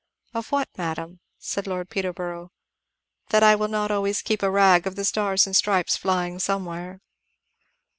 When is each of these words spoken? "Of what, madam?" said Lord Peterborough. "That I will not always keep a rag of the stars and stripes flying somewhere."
"Of 0.33 0.51
what, 0.51 0.67
madam?" 0.79 1.19
said 1.37 1.67
Lord 1.67 1.91
Peterborough. 1.91 2.51
"That 3.29 3.43
I 3.43 3.53
will 3.53 3.67
not 3.67 3.91
always 3.91 4.23
keep 4.23 4.41
a 4.41 4.49
rag 4.49 4.87
of 4.87 4.95
the 4.95 5.05
stars 5.05 5.45
and 5.45 5.55
stripes 5.55 5.95
flying 5.95 6.39
somewhere." 6.39 7.01